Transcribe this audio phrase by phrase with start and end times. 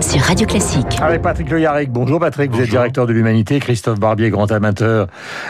[0.00, 0.86] sur Radio Classique.
[1.00, 1.90] Avec Patrick Loyarec.
[1.90, 3.58] Bonjour Patrick, vous êtes directeur de l'Humanité.
[3.60, 5.06] Christophe Barbier, grand amateur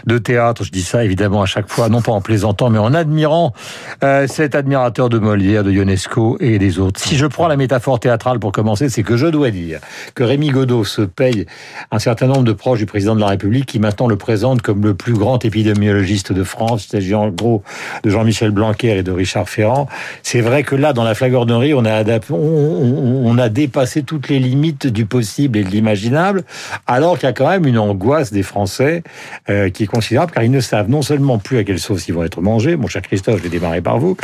[0.06, 0.64] de théâtre.
[0.64, 3.52] Je dis ça évidemment à chaque fois, non pas en plaisantant, mais en admirant
[4.04, 7.00] euh, cet admirateur de Molière, de Ionesco et des autres.
[7.00, 9.80] Si je prends la métaphore théâtrale pour commencer, c'est que je dois dire
[10.14, 11.46] que Rémi Godot se paye
[11.90, 14.82] un certain nombre de proches du président de la République qui maintenant le présente comme
[14.82, 16.86] le plus grand épidémiologiste de France.
[16.86, 17.62] Il s'agit en gros
[18.04, 19.88] de Jean-Michel Blanquer et de Richard Ferrand.
[20.22, 24.35] C'est vrai que là, dans la flagornerie, on a, on, on a dépassé toutes les
[24.38, 26.44] limites du possible et de l'imaginable,
[26.86, 29.02] alors qu'il y a quand même une angoisse des Français
[29.48, 32.14] euh, qui est considérable, car ils ne savent non seulement plus à quelle sauce ils
[32.14, 34.16] vont être mangés, mon cher Christophe, je vais démarrer par vous,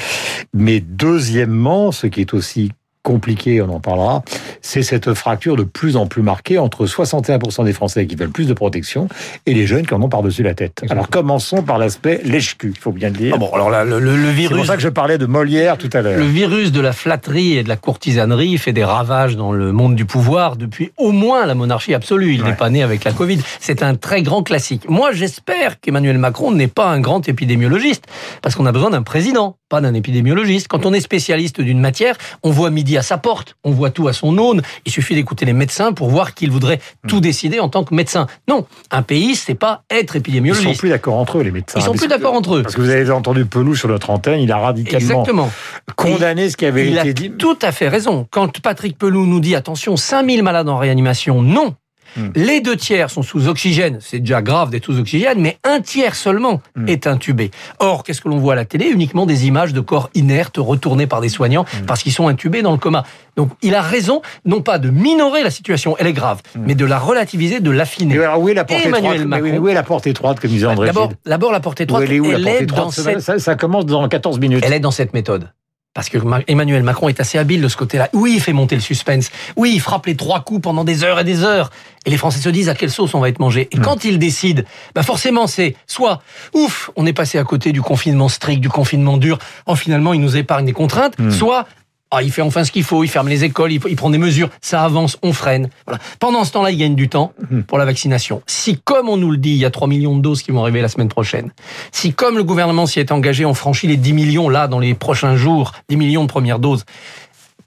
[0.53, 4.23] mais deuxièmement, ce qui est aussi compliqué, on en parlera,
[4.61, 8.47] c'est cette fracture de plus en plus marquée entre 61% des Français qui veulent plus
[8.47, 9.09] de protection
[9.47, 10.83] et les jeunes qui en ont par-dessus la tête.
[10.89, 13.33] Alors commençons par l'aspect lèche-cul, il faut bien le dire.
[13.35, 14.49] Ah bon, alors là, le, le, virus...
[14.49, 16.19] C'est pour ça que je parlais de Molière tout à l'heure.
[16.19, 19.97] Le virus de la flatterie et de la courtisanerie fait des ravages dans le monde
[19.97, 22.35] du pouvoir depuis au moins la monarchie absolue.
[22.35, 23.41] Il n'est pas né avec la Covid.
[23.59, 24.89] C'est un très grand classique.
[24.89, 28.05] Moi, j'espère qu'Emmanuel Macron n'est pas un grand épidémiologiste,
[28.43, 30.69] parce qu'on a besoin d'un président, pas d'un épidémiologiste.
[30.69, 34.09] Quand on est spécialiste d'une matière, on voit midi à sa porte, on voit tout
[34.09, 34.63] à son aune.
[34.85, 37.21] Il suffit d'écouter les médecins pour voir qu'ils voudraient tout hmm.
[37.21, 38.27] décider en tant que médecin.
[38.49, 40.69] Non, un pays, c'est pas être épidémiologiste.
[40.69, 41.79] Ils sont plus d'accord entre eux, les médecins.
[41.79, 42.63] Ils sont plus d'accord entre eux.
[42.63, 45.51] Parce que vous avez entendu Pelou sur notre antenne, il a radicalement Exactement.
[45.97, 47.31] condamné ce qui avait été dit.
[47.33, 48.27] Tout à fait raison.
[48.31, 51.75] Quand Patrick Pelou nous dit attention, 5000 malades en réanimation, non.
[52.17, 52.29] Hmm.
[52.35, 56.15] Les deux tiers sont sous oxygène, c'est déjà grave d'être sous oxygène, mais un tiers
[56.15, 56.89] seulement hmm.
[56.89, 57.51] est intubé.
[57.79, 58.87] Or, qu'est-ce que l'on voit à la télé?
[58.87, 61.87] Uniquement des images de corps inertes retournés par des soignants hmm.
[61.87, 63.05] parce qu'ils sont intubés dans le coma.
[63.37, 66.85] Donc, il a raison, non pas de minorer la situation, elle est grave, mais de
[66.85, 68.19] la relativiser, de l'affiner.
[68.37, 69.25] où est la porte étroite?
[69.25, 70.91] Macron, Où est la porte étroite, comme disait André
[71.25, 73.21] D'abord, la porte étroite, elle, est, dans cette...
[73.21, 74.65] ça, ça commence dans 14 minutes.
[74.67, 75.49] Elle est dans cette méthode.
[75.95, 78.09] Parce que Emmanuel Macron est assez habile de ce côté-là.
[78.15, 79.31] Oui, il fait monter le suspense.
[79.57, 81.71] Oui, il frappe les trois coups pendant des heures et des heures.
[82.07, 83.69] Et les Français se disent à quelle sauce on va être mangé?
[83.73, 86.23] Et quand il décide, bah forcément c'est soit
[86.55, 89.39] ouf, on est passé à côté du confinement strict, du confinement dur.
[89.67, 91.19] Oh, finalement, il nous épargne des contraintes.
[91.19, 91.31] Hmm.
[91.31, 91.67] Soit
[92.15, 94.51] ah, il fait enfin ce qu'il faut, il ferme les écoles, il, prend des mesures,
[94.61, 95.71] ça avance, on freine.
[95.87, 95.99] Voilà.
[96.21, 97.63] Pendant ce temps-là, il gagne du temps mhm.
[97.63, 98.43] pour la vaccination.
[98.47, 100.61] Si, comme on nous le dit, il y a 3 millions de doses qui vont
[100.61, 101.53] arriver la semaine prochaine,
[101.91, 104.93] si, comme le gouvernement s'y est engagé, on franchit les 10 millions là dans les
[104.93, 106.85] prochains jours, 10 millions de premières doses,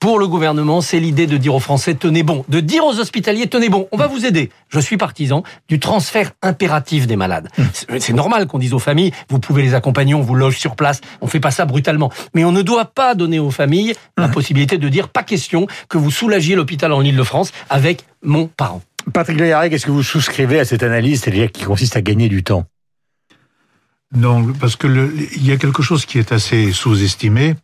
[0.05, 3.47] pour le gouvernement, c'est l'idée de dire aux Français tenez bon, de dire aux hospitaliers
[3.47, 4.51] tenez bon, on va vous aider.
[4.69, 7.49] Je suis partisan du transfert impératif des malades.
[7.57, 7.97] Mmh.
[7.99, 11.01] C'est normal qu'on dise aux familles vous pouvez les accompagner, on vous loge sur place,
[11.21, 12.11] on fait pas ça brutalement.
[12.35, 14.31] Mais on ne doit pas donner aux familles la mmh.
[14.31, 18.83] possibilité de dire pas question que vous soulagiez l'hôpital en Ile-de-France avec mon parent.
[19.11, 22.43] Patrick Leyarec, est-ce que vous souscrivez à cette analyse, c'est-à-dire qui consiste à gagner du
[22.43, 22.65] temps?
[24.15, 24.87] Non, parce que
[25.35, 27.55] il y a quelque chose qui est assez sous-estimé,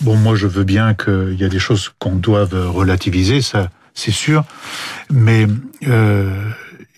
[0.00, 4.12] Bon, moi, je veux bien qu'il y a des choses qu'on doive relativiser, ça, c'est
[4.12, 4.44] sûr,
[5.10, 5.46] mais
[5.86, 6.50] euh,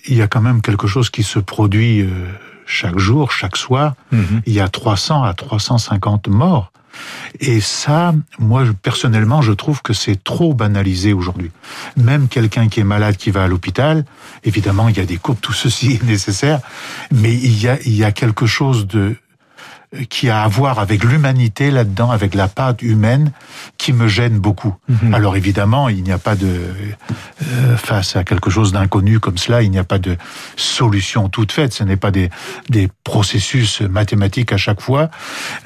[0.07, 2.09] il y a quand même quelque chose qui se produit euh,
[2.67, 3.95] chaque jour, chaque soir.
[4.13, 4.43] Mhm.
[4.47, 6.73] Il y a 300 à 350 morts.
[7.41, 11.51] Et ça, moi personnellement, je trouve que c'est trop banalisé aujourd'hui.
[11.97, 14.05] Même quelqu'un qui est malade, qui va à l'hôpital,
[14.45, 16.61] évidemment, il y a des coupes, tout ceci est nécessaire,
[17.11, 19.17] mais il y a, il y a quelque chose de
[20.09, 23.33] qui a à voir avec l'humanité là-dedans, avec la part humaine,
[23.77, 24.75] qui me gêne beaucoup.
[24.89, 25.15] Mhm.
[25.15, 29.63] Alors évidemment, il n'y a pas de euh, face à quelque chose d'inconnu comme cela,
[29.63, 30.17] il n'y a pas de
[30.57, 31.73] solution toute faite.
[31.73, 32.31] Ce n'est pas des
[32.71, 35.11] des processus mathématiques à chaque fois.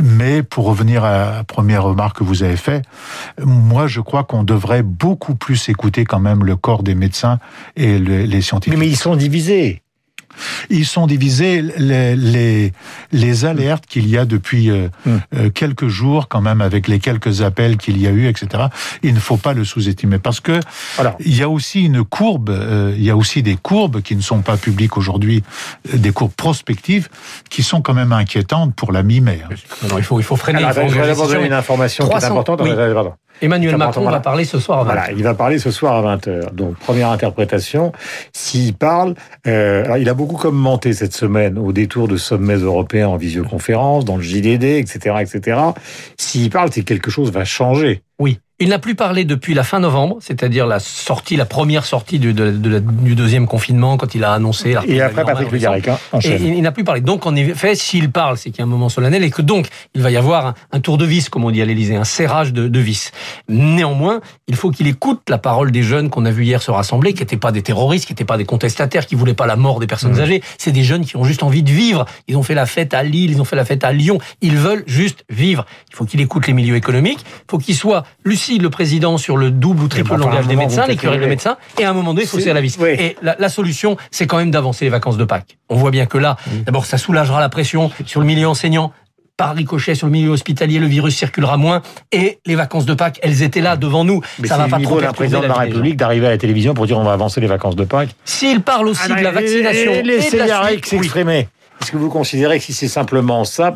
[0.01, 2.85] Mais pour revenir à la première remarque que vous avez faite,
[3.41, 7.39] moi je crois qu'on devrait beaucoup plus écouter quand même le corps des médecins
[7.77, 8.79] et les scientifiques.
[8.79, 9.83] Mais ils sont divisés.
[10.71, 12.73] Ils sont divisés les, les,
[13.13, 15.21] les alertes qu'il y a depuis euh, hum.
[15.35, 18.65] euh, quelques jours, quand même, avec les quelques appels qu'il y a eu, etc.
[19.03, 20.61] Il ne faut pas le sous-estimer parce que
[21.21, 24.23] il y a aussi une courbe, euh, il y a aussi des courbes qui ne
[24.23, 25.43] sont pas publiques aujourd'hui,
[25.93, 27.09] des courbes prospectives
[27.51, 29.41] qui sont quand même inquiétantes pour la mi-mai.
[29.97, 30.65] il faut il faut freiner.
[30.65, 32.63] Alors, il faut je vais une information qui est importante.
[33.43, 34.87] Emmanuel Macron va parler ce soir à 20h.
[34.87, 36.55] Voilà, il va parler ce soir à 20h.
[36.55, 37.93] Donc, première interprétation,
[38.33, 39.15] s'il parle,
[39.47, 44.05] euh, alors il a beaucoup commenté cette semaine au détour de sommets européens en visioconférence,
[44.05, 45.61] dans le JDD, etc., etc.
[46.17, 48.03] S'il parle, c'est que quelque chose va changer.
[48.19, 48.41] Oui.
[48.59, 52.33] Il n'a plus parlé depuis la fin novembre, c'est-à-dire la sortie, la première sortie du,
[52.33, 54.73] du deuxième confinement, quand il a annoncé.
[54.73, 57.03] La et après Patrick Lugaric, hein, il, il n'a plus parlé.
[57.03, 59.69] Donc, en effet, s'il parle, c'est qu'il y a un moment solennel et que donc,
[59.95, 62.55] il va y avoir un, tour de vis, comme on dit à l'Élysée, un serrage
[62.55, 63.13] de, de vis.
[63.51, 67.13] Néanmoins, il faut qu'il écoute la parole des jeunes qu'on a vu hier se rassembler,
[67.13, 69.81] qui n'étaient pas des terroristes, qui n'étaient pas des contestataires, qui voulaient pas la mort
[69.81, 70.21] des personnes mmh.
[70.21, 70.43] âgées.
[70.57, 72.07] C'est des jeunes qui ont juste envie de vivre.
[72.27, 74.17] Ils ont fait la fête à Lille, ils ont fait la fête à Lyon.
[74.41, 75.67] Ils veulent juste vivre.
[75.91, 77.21] Il faut qu'il écoute les milieux économiques.
[77.21, 80.27] Il faut qu'il soit lucide aussi le président sur le double ou triple enfin, à
[80.27, 82.39] un langage des médecins, les curés de médecins, et à un moment donné, il faut
[82.39, 82.77] serrer la vis.
[82.81, 82.91] oui.
[82.91, 85.59] Et la, la solution, c'est quand même d'avancer les vacances de Pâques.
[85.69, 88.93] On voit bien que là, d'abord, ça soulagera la pression sur le milieu enseignant.
[89.37, 93.19] Par ricochet sur le milieu hospitalier, le virus circulera moins et les vacances de Pâques,
[93.23, 94.23] elles étaient là devant nous.
[94.39, 95.55] Mais ça va le pas trop perturber président de la.
[95.55, 98.15] République d'arriver à la télévision pour dire on va avancer les vacances de Pâques.
[98.25, 101.49] S'il parle aussi de la vaccination Et et de laissez la s'exprimer.
[101.83, 103.73] Est-ce que vous considérez que si c'est simplement ça,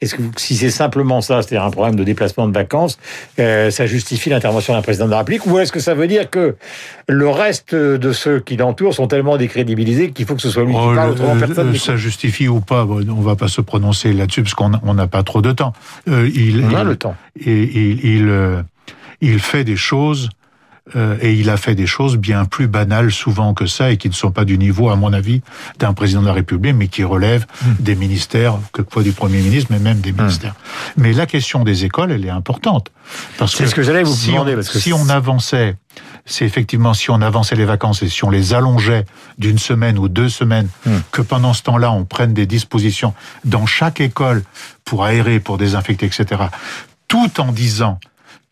[0.00, 2.98] est-ce que vous- si c'est simplement ça, c'est-à-dire un problème de déplacement de vacances,
[3.38, 6.28] euh, ça justifie l'intervention d'un président de la République, ou est-ce que ça veut dire
[6.30, 6.56] que
[7.08, 10.74] le reste de ceux qui l'entourent sont tellement décrédibilisés qu'il faut que ce soit lui
[10.76, 13.60] Oh, qui parle, le- autrement le- personne ça justifie ou pas, on va pas se
[13.60, 15.72] prononcer là-dessus parce qu'on on n'a pas trop de temps.
[16.08, 17.16] Euh, il, On a il- le temps.
[17.38, 18.62] et il, il, euh,
[19.20, 20.28] il fait des choses
[20.94, 24.08] euh, et il a fait des choses bien plus banales souvent que ça et qui
[24.08, 25.40] ne sont pas du niveau, à mon avis,
[25.80, 27.72] d'un président de la République, mais qui relèvent Hmm.
[27.80, 30.54] des ministères, quelquefois du Premier ministre, mais même des ministères.
[30.96, 32.90] Mais la question des écoles, elle est importante.
[33.38, 35.76] Parce C'est ce que j'allais vous si demander, on- parce que si on avançait,
[36.24, 39.06] c'est effectivement si on avançait les vacances et si on les allongeait
[39.38, 40.98] d'une semaine ou deux semaines, Hmm.
[41.10, 43.12] que pendant ce temps-là, on prenne des dispositions
[43.44, 44.44] dans chaque école
[44.84, 46.42] pour aérer, pour désinfecter, etc.,
[47.08, 47.98] tout en disant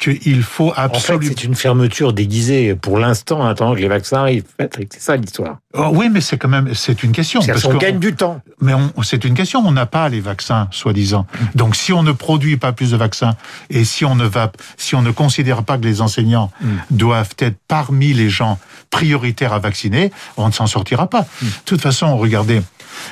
[0.09, 1.25] qu'il faut En fait, absolument...
[1.37, 4.45] c'est une fermeture déguisée pour l'instant, en attendant que les vaccins arrivent.
[4.57, 5.59] Patrick, C'est ça l'histoire.
[5.75, 7.41] Oh, oui, mais c'est quand même c'est une question.
[7.41, 8.41] C'est-à-dire parce qu'on gagne du temps.
[8.61, 8.73] Mais
[9.03, 9.63] c'est une question.
[9.67, 11.27] On n'a pas les vaccins, soi-disant.
[11.55, 13.35] Donc, si on ne produit pas plus de vaccins
[13.71, 16.51] et si on ne va, si on ne considère pas que les enseignants
[16.91, 18.59] doivent être parmi les gens
[18.91, 21.23] prioritaires à vacciner, on ne s'en sortira pas.
[21.43, 22.63] De toute façon, regardez.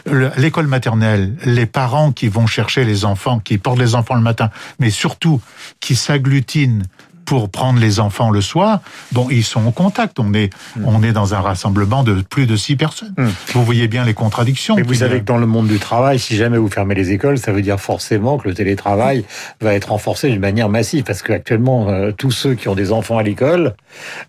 [0.06, 4.20] le- L'école maternelle, les parents qui vont chercher les enfants, qui portent les enfants le
[4.20, 5.40] matin, mais surtout
[5.80, 8.80] qui s'agglutinent ein pour prendre les enfants le soir,
[9.12, 10.18] bon, ils sont en contact.
[10.18, 10.50] On est,
[10.84, 13.14] on est dans un rassemblement de plus de six personnes.
[13.16, 13.26] Mm.
[13.54, 14.76] Vous voyez bien les contradictions.
[14.76, 15.06] Mais vous a.
[15.08, 17.62] savez que dans le monde du travail, si jamais vous fermez les écoles, ça veut
[17.62, 19.24] dire forcément que le télétravail
[19.60, 23.18] va être renforcé d'une manière massive, parce qu'actuellement, euh, tous ceux qui ont des enfants
[23.18, 23.74] à l'école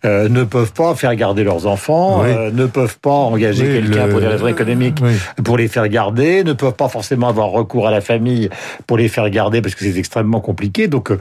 [0.05, 2.29] euh, ne peuvent pas faire garder leurs enfants, Oui.
[2.29, 5.13] euh, ne peuvent pas engager Oui, quelqu'un le- pour des raisons économiques Oui.
[5.43, 8.49] pour les faire garder, ne peuvent pas forcément avoir recours à la famille
[8.87, 10.87] pour les faire garder, parce que c'est extrêmement compliqué.
[10.87, 11.11] Donc,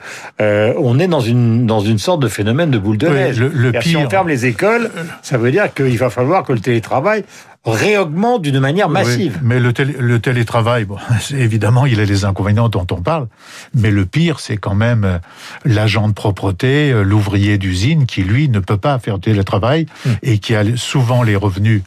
[0.40, 3.40] euh, on est dans une dans une sorte de phénomène de boule de Oui, neige.
[3.40, 4.90] le- Si on ferme les écoles,
[5.22, 7.24] ça veut dire qu'il va falloir que le télétravail
[7.64, 9.35] réaugmente d'une manière massive.
[9.37, 10.97] Oui, mais le, télé- le télétravail, bon,
[11.31, 13.29] évidemment, il a les inconvénients dont on parle.
[13.75, 15.19] Mais le pire, c'est quand même euh,
[15.64, 20.17] l'agent de propreté, euh, l'ouvrier d'usine, qui lui ne peut pas faire télétravail Hum.
[20.23, 21.82] et qui a souvent les revenus,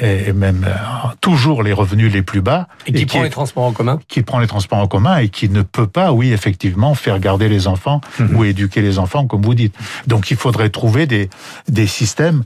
[0.00, 0.74] et même euh,
[1.20, 3.98] toujours les revenus les plus bas, Et qui prend les transports en commun.
[4.08, 7.48] qui prend les transports en commun et qui ne peut pas, oui, effectivement, faire garder
[7.48, 8.36] les enfants Mhm.
[8.36, 9.74] ou éduquer les enfants, comme vous dites.
[10.06, 11.28] Donc, il faudrait trouver des,
[11.68, 12.44] des systèmes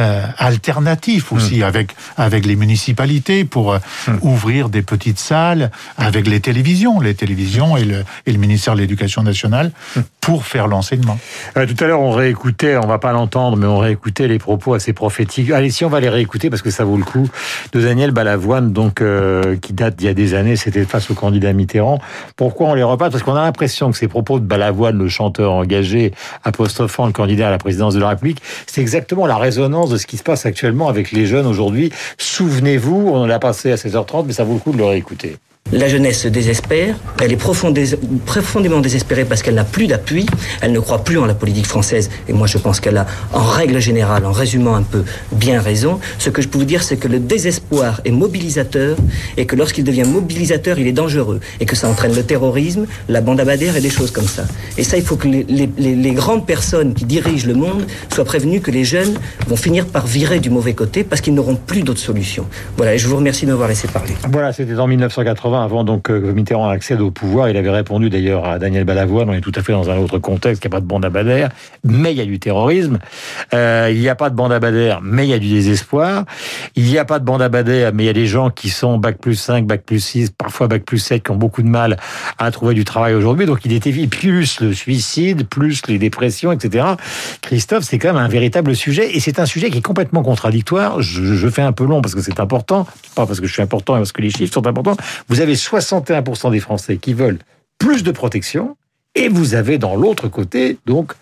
[0.00, 3.78] euh, alternatifs aussi avec avec les municipalités pour euh,
[4.20, 8.80] ouvrir des petites salles avec les télévisions, les télévisions et le et le ministère de
[8.80, 9.72] l'Éducation nationale
[10.20, 11.18] pour faire l'enseignement.
[11.56, 14.74] Euh, tout à l'heure, on réécoutait, on va pas l'entendre, mais on réécoutait les propos
[14.74, 15.50] assez prophétiques.
[15.50, 17.30] Allez, si on va les réécouter parce que ça vaut le coup,
[17.72, 21.14] de Daniel Balavoine, donc euh, qui date d'il y a des années, c'était face au
[21.14, 21.98] candidat Mitterrand.
[22.36, 23.10] Pourquoi on les repasse?
[23.10, 26.12] Parce qu'on a l'impression que ces propos de Balavoine, le chanteur engagé,
[26.44, 30.06] apostrophant le candidat à la présidence de la République, c'est exactement la résonance de ce
[30.06, 31.92] qui se passe actuellement avec les jeunes aujourd'hui.
[32.18, 35.36] Souvenez-vous, on l'a passé à 16h30, mais ça vaut le coup de le réécouter.
[35.72, 37.94] La jeunesse se désespère, elle est profondé-
[38.24, 40.24] profondément désespérée parce qu'elle n'a plus d'appui,
[40.62, 43.42] elle ne croit plus en la politique française, et moi je pense qu'elle a, en
[43.44, 46.00] règle générale, en résumant un peu, bien raison.
[46.18, 48.96] Ce que je peux vous dire, c'est que le désespoir est mobilisateur,
[49.36, 53.20] et que lorsqu'il devient mobilisateur, il est dangereux, et que ça entraîne le terrorisme, la
[53.20, 54.44] bande abadère et des choses comme ça.
[54.78, 58.60] Et ça, il faut que les, les- grandes personnes qui dirigent le monde soient prévenues
[58.60, 59.14] que les jeunes
[59.46, 62.46] vont finir par virer du mauvais côté parce qu'ils n'auront plus d'autres solutions.
[62.76, 64.14] Voilà, et je vous remercie de m'avoir laissé parler.
[64.32, 67.48] Voilà, c'était en 1980, avant donc que Mitterrand accède au pouvoir.
[67.48, 70.18] Il avait répondu d'ailleurs à Daniel Balavoine, on est tout à fait dans un autre
[70.18, 71.04] contexte, il n'y a pas de bande
[71.84, 72.98] mais il y a du terrorisme.
[73.54, 74.58] Euh, il n'y a pas de bande
[75.02, 76.24] mais il y a du désespoir.
[76.76, 77.48] Il n'y a pas de bande
[77.94, 80.68] mais il y a des gens qui sont bac plus 5, bac plus 6, parfois
[80.68, 81.96] bac plus 7, qui ont beaucoup de mal
[82.38, 83.46] à trouver du travail aujourd'hui.
[83.46, 86.86] Donc il était plus le suicide, plus les dépressions, etc.
[87.42, 91.00] Christophe, c'est quand même un véritable sujet, et c'est un sujet qui est complètement contradictoire.
[91.00, 93.62] Je, je fais un peu long parce que c'est important, pas parce que je suis
[93.62, 94.96] important, mais parce que les chiffres sont importants.
[95.28, 97.38] Vous avez 61% des Français qui veulent
[97.78, 98.76] plus de protection,
[99.14, 101.12] et vous avez dans l'autre côté, donc,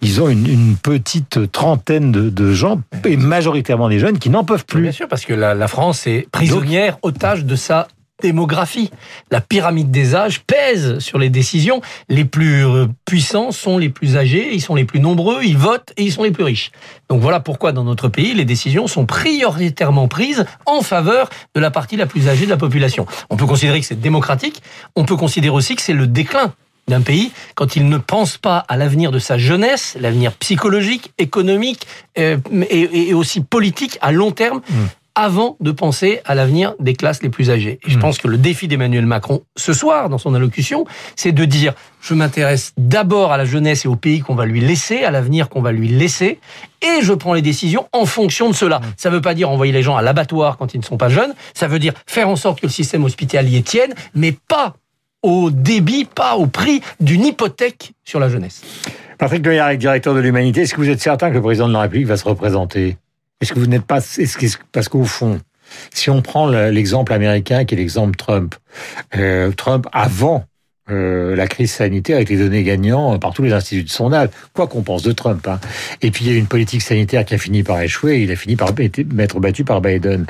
[0.00, 4.44] ils ont une, une petite trentaine de, de gens, et majoritairement des jeunes, qui n'en
[4.44, 4.92] peuvent Bien plus.
[4.92, 7.88] sûr, parce que la, la France est prisonnière, otage de sa
[8.20, 8.90] démographie.
[9.30, 11.80] La pyramide des âges pèse sur les décisions.
[12.08, 15.92] Les plus euh, puissants sont les plus âgés, ils sont les plus nombreux, ils votent
[15.96, 16.72] et ils sont les plus riches.
[17.08, 21.70] Donc voilà pourquoi dans notre pays, les décisions sont prioritairement prises en faveur de la
[21.70, 23.06] partie la plus âgée de la population.
[23.30, 24.62] On peut considérer que c'est démocratique,
[24.96, 26.52] on peut considérer aussi que c'est le déclin
[26.88, 31.86] d'un pays quand il ne pense pas à l'avenir de sa jeunesse, l'avenir psychologique, économique
[32.18, 32.38] euh,
[32.70, 34.60] et, aussi politique à long terme.
[34.68, 34.74] Mm.
[35.18, 37.80] Avant de penser à l'avenir des classes les plus âgées.
[37.84, 38.00] Et je mm.
[38.00, 40.84] pense que le défi d'Emmanuel Macron ce soir, dans son allocution,
[41.16, 44.60] c'est de dire je m'intéresse d'abord à la jeunesse et au pays qu'on va lui
[44.60, 46.38] laisser, à l'avenir qu'on va lui laisser,
[46.82, 48.78] et je prends les décisions en fonction de cela.
[48.78, 48.82] Mm.
[48.96, 51.08] Ça ne veut pas dire envoyer les gens à l'abattoir quand ils ne sont pas
[51.08, 54.76] jeunes, ça veut dire faire en sorte que le système hospitalier tienne, mais pas
[55.24, 58.62] au débit, pas au prix d'une hypothèque sur la jeunesse.
[59.18, 61.80] Patrick Loyarek, directeur de l'Humanité, est-ce que vous êtes certain que le président de la
[61.80, 62.96] République va se représenter?
[63.40, 64.00] Est-ce que vous n'êtes pas...
[64.72, 65.40] parce qu'au fond,
[65.94, 68.54] si on prend l'exemple américain qui est l'exemple Trump,
[69.16, 70.44] euh, Trump avant
[70.90, 74.66] euh, la crise sanitaire avec les données gagnants par tous les instituts de sondage, quoi
[74.66, 75.46] qu'on pense de Trump.
[75.46, 75.60] Hein.
[76.02, 78.32] Et puis il y a une politique sanitaire qui a fini par échouer, et il
[78.32, 80.26] a fini par être battu par Biden.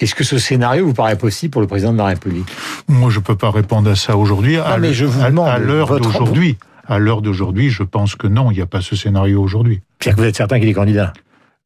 [0.00, 2.48] Est-ce que ce scénario vous paraît possible pour le président de la République?
[2.88, 4.56] Moi, je peux pas répondre à ça aujourd'hui.
[4.56, 6.56] À l'heure d'aujourd'hui.
[6.86, 9.82] À l'heure d'aujourd'hui, je pense que non, il n'y a pas ce scénario aujourd'hui.
[9.98, 11.12] Pierre, vous êtes certain qu'il est candidat?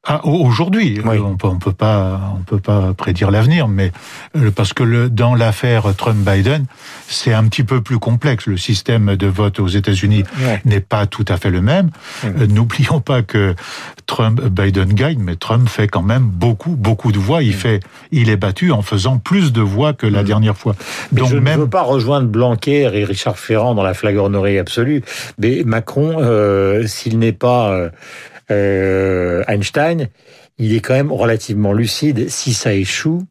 [0.05, 3.93] Ah, aujourd'hui, on peut, on peut pas, on peut pas prédire l'avenir, mais
[4.37, 6.65] euh, parce que le, dans l'affaire Trump-Biden,
[7.07, 8.47] c'est un petit peu plus complexe.
[8.47, 10.25] Le système de vote aux États-Unis
[10.65, 11.91] n'est pas tout à fait le même.
[12.25, 13.55] Euh, n'oublions pas que
[14.07, 17.45] Trump, Biden gagne, mais Trump fait quand même beaucoup, beaucoup de voix.
[17.45, 17.79] Il fait,
[18.11, 20.75] il est battu en faisant plus de voix que la dernière fois.
[21.13, 21.59] Donc je même...
[21.59, 25.03] ne veux pas rejoindre Blanquer et Richard Ferrand dans la flagornerie absolue,
[25.39, 27.89] mais Macron, euh, s'il n'est pas euh,
[28.51, 30.09] Einstein,
[30.59, 32.29] il est quand même relativement lucide.
[32.29, 33.23] Si ça échoue,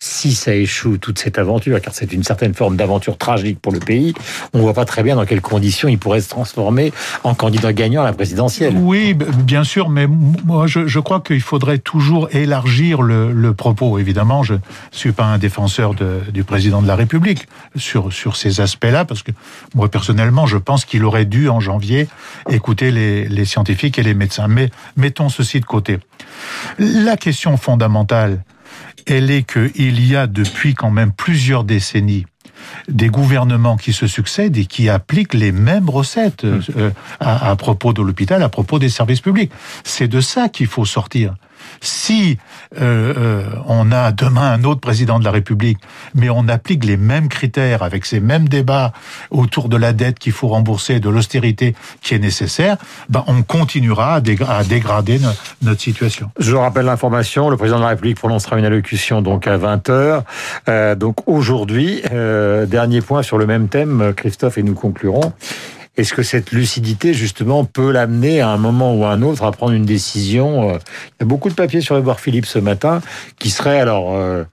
[0.00, 3.80] si ça échoue, toute cette aventure, car c'est une certaine forme d'aventure tragique pour le
[3.80, 4.14] pays,
[4.52, 6.92] on voit pas très bien dans quelles conditions il pourrait se transformer
[7.24, 8.76] en candidat gagnant à la présidentielle.
[8.76, 13.98] Oui, bien sûr, mais moi je, crois qu'il faudrait toujours élargir le, propos.
[13.98, 14.54] Évidemment, je
[14.92, 19.32] suis pas un défenseur du président de la République sur, sur ces aspects-là, parce que
[19.74, 22.06] moi personnellement, je pense qu'il aurait dû en janvier
[22.48, 24.46] écouter les, les scientifiques et les médecins.
[24.46, 25.98] Mais mettons ceci de côté.
[26.78, 28.44] La question fondamentale,
[29.06, 32.26] elle est qu'il y a depuis quand même plusieurs décennies
[32.88, 36.60] des gouvernements qui se succèdent et qui appliquent les mêmes recettes mmh.
[36.76, 36.90] euh,
[37.20, 39.52] à, propos de l'hôpital, à propos des services publics.
[39.84, 41.34] C'est de ça qu'il faut sortir.
[41.80, 42.38] Si
[42.80, 45.78] euh, euh, on a demain un autre président de la République,
[46.14, 48.92] mais on applique les mêmes critères avec ces mêmes débats
[49.30, 52.76] autour de la dette qu'il faut rembourser, de l'austérité qui est nécessaire,
[53.08, 54.20] ben on continuera à,
[54.64, 55.20] dégrader
[55.62, 56.30] notre situation.
[56.38, 60.22] Je rappelle l'information, le président de la République prononcera une allocution donc à 20h.
[60.68, 62.02] Euh, donc aujourd'hui,
[62.66, 65.32] dernier point sur le même thème, Christophe, et nous conclurons.
[65.98, 69.50] Est-ce que cette lucidité, justement, peut l'amener à un moment ou à un autre à
[69.50, 70.78] prendre une décision euh,
[71.08, 73.02] Il y a beaucoup de papiers sur Edouard Philippe ce matin
[73.40, 74.44] qui serait alors euh,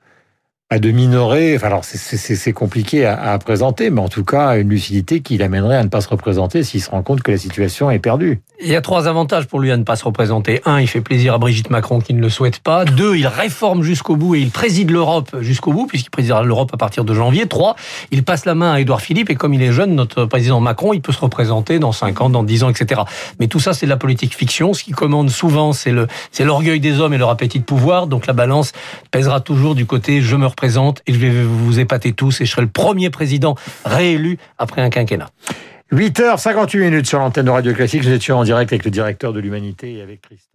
[0.79, 1.57] de minorer.
[1.61, 5.89] Alors c'est compliqué à, présenter, mais en tout cas une lucidité qui l'amènerait à ne
[5.89, 8.39] pas se représenter s'il se rend compte que la situation est perdue.
[8.61, 10.61] Il y a trois avantages pour lui à ne pas se représenter.
[10.65, 12.85] Un, il fait plaisir à Brigitte Macron qui ne le souhaite pas.
[12.85, 16.77] Deux, il réforme jusqu'au bout et il préside l'Europe jusqu'au bout puisqu'il présidera l'Europe à
[16.77, 17.47] partir de janvier.
[17.47, 17.75] Trois,
[18.11, 20.93] il passe la main à Édouard Philippe et comme il est jeune, notre président Macron,
[20.93, 23.01] il peut se représenter dans cinq ans, dans dix ans, etc.
[23.39, 24.73] Mais tout ça, c'est de la politique fiction.
[24.73, 25.93] Ce qui commande souvent, c'est
[26.43, 28.07] l'orgueil des hommes et leur appétit de pouvoir.
[28.07, 28.71] Donc la balance
[29.11, 30.64] pèsera toujours du côté je me représente
[31.07, 33.55] et je vais vous épater tous et je serai le premier président
[33.85, 35.29] réélu après un quinquennat.
[35.91, 38.03] 8h58 minutes sur l'antenne de Radio Classique.
[38.03, 40.54] Nous étions en direct avec le directeur de l'Humanité et avec Christophe.